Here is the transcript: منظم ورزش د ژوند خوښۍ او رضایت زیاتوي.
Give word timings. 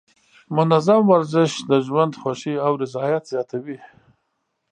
منظم 0.55 1.01
ورزش 1.13 1.51
د 1.69 1.71
ژوند 1.87 2.13
خوښۍ 2.21 2.55
او 2.65 2.71
رضایت 2.83 3.23
زیاتوي. 3.31 3.77